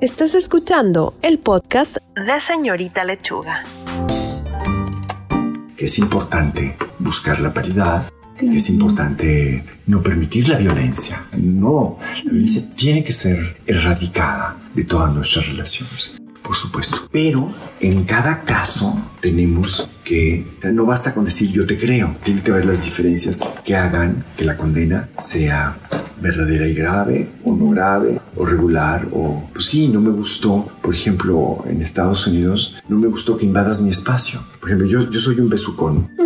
Estás 0.00 0.34
escuchando 0.34 1.14
el 1.22 1.38
podcast 1.38 1.96
de 2.14 2.40
Señorita 2.40 3.04
Lechuga. 3.04 3.62
que 5.76 5.86
es 5.86 5.98
importante 5.98 6.76
buscar 6.98 7.40
la 7.40 7.54
paridad, 7.54 8.04
que 8.36 8.58
es 8.58 8.68
importante 8.68 9.64
no 9.86 10.02
permitir 10.02 10.46
la 10.48 10.58
violencia. 10.58 11.22
No, 11.38 11.98
la 12.22 12.32
violencia 12.32 12.62
tiene 12.76 13.02
que 13.02 13.14
ser 13.14 13.38
erradicada 13.66 14.58
de 14.74 14.84
todas 14.84 15.10
nuestras 15.14 15.48
relaciones, 15.48 16.20
por 16.42 16.54
supuesto. 16.54 17.08
Pero 17.10 17.50
en 17.80 18.04
cada 18.04 18.42
caso 18.44 18.94
tenemos 19.22 19.88
que, 20.04 20.44
no 20.72 20.86
basta 20.86 21.14
con 21.14 21.24
decir 21.24 21.50
yo 21.50 21.66
te 21.66 21.78
creo, 21.78 22.16
tiene 22.24 22.42
que 22.42 22.50
haber 22.50 22.66
las 22.66 22.84
diferencias 22.84 23.44
que 23.64 23.76
hagan 23.76 24.24
que 24.36 24.44
la 24.44 24.56
condena 24.56 25.08
sea 25.18 25.76
verdadera 26.20 26.68
y 26.68 26.74
grave, 26.74 27.28
o 27.44 27.54
no 27.56 27.70
grave, 27.70 28.20
o 28.36 28.44
regular, 28.44 29.08
o 29.12 29.48
pues 29.54 29.66
sí, 29.66 29.88
no 29.88 30.02
me 30.02 30.10
gustó, 30.10 30.68
por 30.82 30.94
ejemplo, 30.94 31.64
en 31.66 31.80
Estados 31.80 32.26
Unidos, 32.26 32.74
no 32.88 32.98
me 32.98 33.08
gustó 33.08 33.38
que 33.38 33.46
invadas 33.46 33.80
mi 33.80 33.88
espacio. 33.90 34.38
Por 34.60 34.68
ejemplo, 34.68 34.86
yo, 34.86 35.10
yo 35.10 35.18
soy 35.18 35.38
un 35.40 35.48
besucón. 35.48 36.10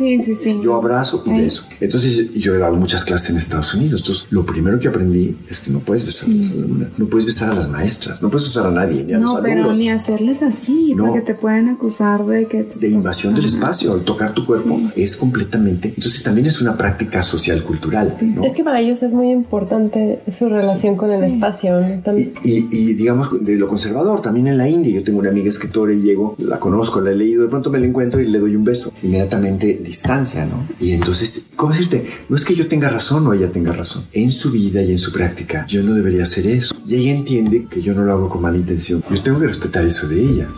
Sí, 0.00 0.18
sí, 0.24 0.34
sí. 0.34 0.58
Yo 0.62 0.74
abrazo 0.76 1.22
y 1.26 1.30
Ay. 1.30 1.42
beso. 1.42 1.66
Entonces, 1.80 2.32
yo 2.32 2.54
he 2.54 2.58
dado 2.58 2.74
muchas 2.76 3.04
clases 3.04 3.30
en 3.30 3.36
Estados 3.36 3.74
Unidos. 3.74 4.00
Entonces, 4.00 4.26
lo 4.30 4.46
primero 4.46 4.80
que 4.80 4.88
aprendí 4.88 5.36
es 5.48 5.60
que 5.60 5.70
no 5.70 5.80
puedes 5.80 6.06
besar 6.06 6.30
a 6.30 6.32
las 6.32 6.50
alumnas, 6.52 6.88
no 6.96 7.06
puedes 7.06 7.26
besar 7.26 7.50
a 7.50 7.54
las 7.54 7.68
maestras, 7.68 8.22
no 8.22 8.30
puedes 8.30 8.44
besar 8.48 8.66
a 8.66 8.70
nadie, 8.70 9.04
ni 9.04 9.12
a 9.12 9.18
los 9.18 9.30
No, 9.34 9.40
pero 9.42 9.52
alumnos. 9.60 9.76
ni 9.78 9.90
hacerles 9.90 10.40
así, 10.42 10.94
No. 10.94 11.04
porque 11.06 11.20
te 11.20 11.34
pueden 11.34 11.68
acusar 11.68 12.24
de 12.24 12.46
que 12.46 12.62
de 12.62 12.88
del 13.28 13.44
espacio, 13.44 13.92
al 13.92 14.00
tocar 14.02 14.32
tu 14.34 14.46
cuerpo, 14.46 14.80
es 14.96 15.16
completamente. 15.16 15.88
Entonces 15.94 16.22
también 16.22 16.46
es 16.46 16.60
una 16.60 16.76
práctica 16.76 17.20
social 17.22 17.62
cultural. 17.62 18.16
¿no? 18.22 18.44
Es 18.44 18.54
que 18.56 18.64
para 18.64 18.80
ellos 18.80 19.02
es 19.02 19.12
muy 19.12 19.30
importante 19.30 20.20
su 20.36 20.48
relación 20.48 20.96
con 20.96 21.10
el 21.10 21.22
espacio. 21.24 21.80
¿no? 21.80 22.00
También- 22.02 22.32
Y, 22.42 22.58
y- 22.60 22.68
y, 22.70 22.94
digamos 22.94 23.28
de 23.44 23.56
lo 23.56 23.68
conservador, 23.68 24.22
también 24.22 24.46
en 24.48 24.56
la 24.58 24.68
India, 24.68 24.92
yo 24.94 25.04
tengo 25.04 25.18
una 25.18 25.28
amiga 25.30 25.48
escritora 25.48 25.92
y 25.92 26.00
llego, 26.00 26.34
la 26.38 26.58
conozco, 26.58 27.00
la 27.00 27.10
he 27.10 27.14
leído, 27.14 27.42
de 27.42 27.48
pronto 27.48 27.70
me 27.70 27.78
la 27.80 27.86
encuentro 27.86 28.20
y 28.20 28.26
le 28.28 28.38
doy 28.38 28.56
un 28.56 28.64
beso. 28.64 28.92
Inmediatamente 29.02 29.80
distancia, 29.84 30.46
¿no? 30.46 30.66
Y 30.80 30.92
entonces, 30.92 31.50
¿cómo 31.56 31.72
decirte? 31.72 32.06
No 32.28 32.36
es 32.36 32.44
que 32.44 32.54
yo 32.54 32.66
tenga 32.68 32.88
razón 32.88 33.26
o 33.26 33.32
ella 33.34 33.50
tenga 33.52 33.72
razón. 33.72 34.04
En 34.12 34.32
su 34.32 34.50
vida 34.50 34.82
y 34.82 34.90
en 34.92 34.98
su 34.98 35.12
práctica, 35.12 35.66
yo 35.68 35.82
no 35.82 35.94
debería 35.94 36.22
hacer 36.22 36.46
eso. 36.46 36.74
Y 36.86 36.96
ella 36.96 37.12
entiende 37.12 37.66
que 37.70 37.82
yo 37.82 37.94
no 37.94 38.02
lo 38.04 38.12
hago 38.12 38.28
con 38.28 38.40
mala 38.42 38.56
intención. 38.56 39.02
Yo 39.10 39.22
tengo 39.22 39.38
que 39.40 39.46
respetar 39.48 39.84
eso 39.84 40.08
de 40.08 40.20
ella. 40.22 40.48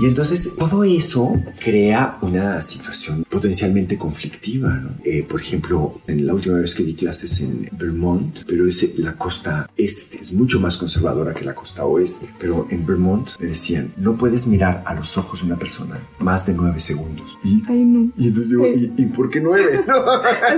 Y 0.00 0.06
entonces 0.06 0.56
todo 0.58 0.82
eso 0.84 1.38
crea 1.62 2.18
una 2.22 2.60
situación 2.62 3.22
potencialmente 3.28 3.98
conflictiva. 3.98 4.70
¿no? 4.70 4.90
Eh, 5.04 5.26
por 5.28 5.40
ejemplo, 5.40 6.00
en 6.06 6.26
la 6.26 6.32
última 6.32 6.56
vez 6.58 6.74
que 6.74 6.82
di 6.82 6.94
clases 6.94 7.40
en 7.42 7.68
Vermont, 7.72 8.38
pero 8.46 8.66
es 8.66 8.98
la 8.98 9.16
costa 9.16 9.68
este, 9.76 10.20
es 10.20 10.32
mucho 10.32 10.58
más 10.58 10.78
conservadora 10.78 11.34
que 11.34 11.44
la 11.44 11.54
costa 11.54 11.84
oeste, 11.84 12.32
pero 12.38 12.66
en 12.70 12.86
Vermont 12.86 13.28
me 13.38 13.48
decían, 13.48 13.92
no 13.98 14.16
puedes 14.16 14.46
mirar 14.46 14.82
a 14.86 14.94
los 14.94 15.18
ojos 15.18 15.40
de 15.40 15.46
una 15.46 15.58
persona 15.58 15.98
más 16.18 16.46
de 16.46 16.54
nueve 16.54 16.80
segundos. 16.80 17.36
Y, 17.44 17.62
Ay, 17.68 17.84
no. 17.84 18.10
y 18.16 18.28
entonces 18.28 18.50
yo, 18.50 18.66
¿y, 18.66 18.92
y 18.96 19.06
por 19.06 19.28
qué 19.28 19.40
nueve? 19.40 19.84
no? 19.86 19.94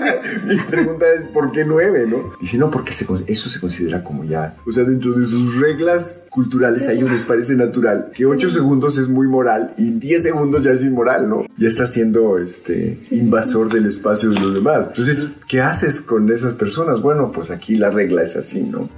Mi 0.46 0.56
pregunta 0.70 1.04
es, 1.16 1.24
¿por 1.32 1.50
qué 1.50 1.64
nueve? 1.64 2.06
¿no? 2.06 2.32
Dice, 2.40 2.58
no, 2.58 2.70
porque 2.70 2.92
se 2.92 3.06
eso 3.26 3.48
se 3.48 3.60
considera 3.60 4.04
como 4.04 4.24
ya, 4.24 4.56
o 4.66 4.72
sea, 4.72 4.84
dentro 4.84 5.12
de 5.14 5.26
sus 5.26 5.58
reglas 5.60 6.28
culturales 6.30 6.86
a 6.88 6.92
ellos 6.92 7.10
les 7.10 7.24
parece 7.24 7.54
natural 7.56 8.12
que 8.14 8.24
ocho 8.24 8.48
segundos 8.48 8.98
es 8.98 9.08
muy 9.08 9.26
moral 9.32 9.74
y 9.76 9.90
diez 9.90 10.22
segundos 10.22 10.62
ya 10.62 10.70
es 10.70 10.84
inmoral, 10.84 11.28
¿no? 11.28 11.46
Ya 11.58 11.66
está 11.66 11.86
siendo 11.86 12.38
este 12.38 13.00
invasor 13.10 13.72
del 13.72 13.86
espacio 13.86 14.30
de 14.30 14.38
los 14.38 14.54
demás. 14.54 14.88
Entonces, 14.88 15.38
¿qué 15.48 15.60
haces 15.60 16.00
con 16.00 16.30
esas 16.30 16.52
personas? 16.52 17.00
Bueno, 17.00 17.32
pues 17.32 17.50
aquí 17.50 17.74
la 17.74 17.90
regla 17.90 18.22
es 18.22 18.36
así, 18.36 18.62
¿no? 18.62 18.88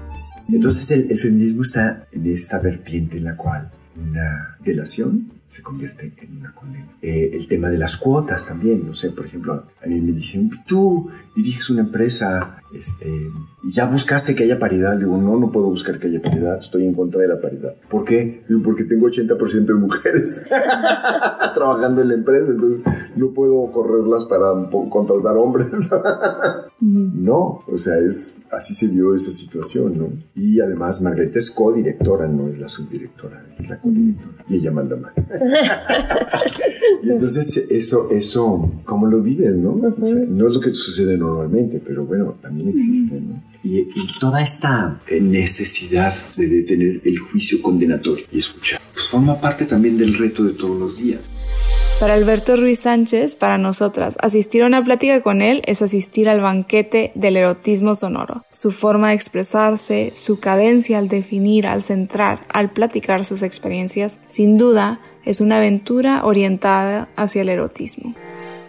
Entonces 0.53 0.91
el, 0.91 1.11
el 1.11 1.19
feminismo 1.19 1.63
está 1.63 2.07
en 2.13 2.27
esta 2.27 2.59
vertiente 2.59 3.17
en 3.17 3.25
la 3.25 3.37
cual 3.37 3.71
una 3.97 4.59
delación 4.63 5.33
se 5.47 5.63
convierte 5.63 6.13
en 6.19 6.39
una 6.39 6.53
condena. 6.53 6.89
Eh, 7.01 7.31
el 7.33 7.47
tema 7.47 7.69
de 7.69 7.79
las 7.79 7.97
cuotas 7.97 8.47
también, 8.47 8.87
no 8.87 8.95
sé, 8.95 9.11
por 9.11 9.27
ejemplo, 9.27 9.67
a 9.83 9.87
mí 9.87 10.01
me 10.01 10.13
dicen, 10.13 10.51
tú 10.67 11.11
diriges 11.37 11.71
una 11.71 11.83
empresa, 11.83 12.59
este, 12.75 13.31
ya 13.73 13.87
buscaste 13.87 14.35
que 14.35 14.45
haya 14.45 14.59
paridad. 14.59 14.95
Le 14.95 15.05
digo, 15.05 15.17
no, 15.17 15.39
no 15.39 15.51
puedo 15.51 15.67
buscar 15.67 15.99
que 15.99 16.09
haya 16.09 16.21
paridad, 16.21 16.59
estoy 16.59 16.87
en 16.87 16.95
contra 16.95 17.21
de 17.21 17.29
la 17.29 17.41
paridad. 17.41 17.75
¿Por 17.89 18.05
qué? 18.05 18.45
Digo, 18.49 18.63
porque 18.63 18.85
tengo 18.85 19.09
80% 19.09 19.67
de 19.67 19.75
mujeres 19.75 20.47
trabajando 21.55 22.03
en 22.03 22.09
la 22.09 22.15
empresa, 22.15 22.53
entonces 22.53 22.81
no 23.17 23.33
puedo 23.33 23.71
correrlas 23.71 24.25
para 24.25 24.47
contratar 24.91 25.37
hombres. 25.37 25.91
No, 26.81 27.61
o 27.67 27.79
sea, 27.79 27.95
es 27.99 28.47
así 28.51 28.75
se 28.75 28.89
dio 28.89 29.15
esa 29.15 29.31
situación, 29.31 29.97
¿no? 29.97 30.09
Y 30.35 30.61
además 30.61 31.01
Margarita 31.01 31.39
es 31.39 31.51
codirectora, 31.51 32.27
no 32.27 32.49
es 32.49 32.59
la 32.59 32.69
subdirectora, 32.69 33.47
es 33.59 33.71
la 33.71 33.79
codirectora. 33.81 34.45
Y 34.49 34.57
ella 34.57 34.71
manda 34.71 34.97
mal. 34.97 35.13
y 37.03 37.11
entonces 37.11 37.57
eso, 37.71 38.11
eso, 38.11 38.73
¿cómo 38.85 39.07
lo 39.07 39.21
vives, 39.21 39.55
no? 39.57 39.73
O 39.73 40.07
sea, 40.07 40.21
no 40.29 40.49
es 40.49 40.55
lo 40.55 40.61
que 40.61 40.75
sucede 40.75 41.17
normalmente, 41.17 41.81
pero 41.85 42.05
bueno, 42.05 42.35
también 42.41 42.69
existe, 42.69 43.21
¿no? 43.21 43.43
Y, 43.63 43.79
y 43.81 44.19
toda 44.21 44.43
esta 44.43 45.01
eh, 45.09 45.21
necesidad 45.21 46.15
de 46.37 46.49
detener 46.49 47.01
el 47.05 47.19
juicio 47.19 47.63
condenatorio 47.63 48.27
y 48.31 48.39
escuchar, 48.39 48.81
pues 48.93 49.09
forma 49.09 49.41
parte 49.41 49.65
también 49.65 49.97
del 49.97 50.15
reto 50.15 50.45
de 50.45 50.53
todos 50.53 50.79
los 50.79 50.99
días. 50.99 51.21
Para 52.01 52.15
Alberto 52.15 52.57
Ruiz 52.57 52.81
Sánchez, 52.81 53.37
para 53.37 53.57
nosotras, 53.57 54.17
asistir 54.21 54.63
a 54.63 54.67
una 54.67 54.85
plática 54.85 55.23
con 55.23 55.41
él 55.41 55.63
es 55.65 55.81
asistir 55.81 56.29
al 56.29 56.41
banquete 56.41 57.13
del 57.15 57.37
erotismo 57.37 57.95
sonoro. 57.95 58.45
Su 58.51 58.73
forma 58.73 59.11
de 59.11 59.15
expresarse, 59.15 60.13
su 60.15 60.41
cadencia 60.41 60.99
al 60.99 61.09
definir, 61.09 61.69
al 61.69 61.83
centrar, 61.83 62.41
al 62.49 62.73
platicar 62.73 63.25
sus 63.25 63.43
experiencias, 63.43 64.19
sin 64.27 64.59
duda 64.59 65.01
es 65.25 65.41
una 65.41 65.57
aventura 65.57 66.25
orientada 66.25 67.09
hacia 67.17 67.43
el 67.43 67.49
erotismo. 67.49 68.15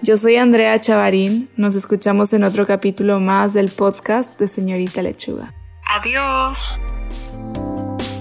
Yo 0.02 0.18
soy 0.18 0.36
Andrea 0.36 0.80
Chavarín, 0.80 1.50
nos 1.58 1.76
escuchamos 1.76 2.32
en 2.34 2.44
otro 2.44 2.66
capítulo 2.66 3.20
más 3.20 3.54
del 3.54 3.72
podcast 3.72 4.40
de 4.40 4.48
Señorita 4.48 5.02
Lechuga. 5.02 5.54
Adiós. 5.88 6.80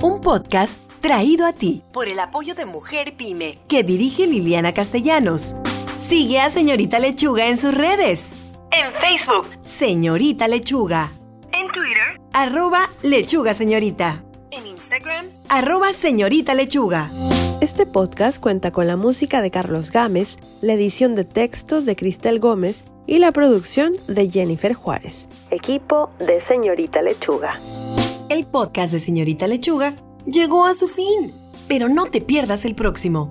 Un 0.00 0.20
podcast 0.20 0.80
traído 1.00 1.46
a 1.46 1.52
ti 1.52 1.82
por 1.92 2.08
el 2.08 2.18
apoyo 2.18 2.54
de 2.54 2.64
Mujer 2.64 3.14
Pyme 3.16 3.58
que 3.68 3.82
dirige 3.82 4.26
Liliana 4.26 4.72
Castellanos. 4.72 5.56
Sigue 5.96 6.40
a 6.40 6.50
Señorita 6.50 6.98
Lechuga 6.98 7.48
en 7.48 7.58
sus 7.58 7.74
redes. 7.74 8.32
En 8.70 8.92
Facebook, 8.94 9.46
Señorita 9.62 10.48
Lechuga. 10.48 11.10
En 11.52 11.70
Twitter, 11.70 12.20
arroba 12.32 12.88
Lechuga 13.02 13.54
Señorita. 13.54 14.24
En 14.50 14.66
Instagram, 14.66 15.26
arroba 15.48 15.92
Señorita 15.92 16.54
Lechuga. 16.54 17.10
Este 17.60 17.86
podcast 17.86 18.40
cuenta 18.40 18.70
con 18.70 18.86
la 18.86 18.96
música 18.96 19.40
de 19.40 19.50
Carlos 19.50 19.90
Gámez, 19.90 20.36
la 20.60 20.74
edición 20.74 21.14
de 21.14 21.24
textos 21.24 21.86
de 21.86 21.96
Cristel 21.96 22.38
Gómez 22.38 22.84
y 23.06 23.18
la 23.18 23.32
producción 23.32 23.94
de 24.06 24.30
Jennifer 24.30 24.74
Juárez. 24.74 25.28
Equipo 25.50 26.10
de 26.18 26.40
Señorita 26.40 27.00
Lechuga. 27.02 27.58
El 28.28 28.46
podcast 28.46 28.92
de 28.92 29.00
Señorita 29.00 29.46
Lechuga 29.46 29.94
llegó 30.26 30.66
a 30.66 30.74
su 30.74 30.88
fin, 30.88 31.32
pero 31.68 31.88
no 31.88 32.06
te 32.06 32.20
pierdas 32.20 32.64
el 32.64 32.74
próximo. 32.74 33.30